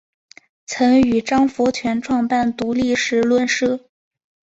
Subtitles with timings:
[0.65, 3.87] 曾与张佛泉创办独立时论社。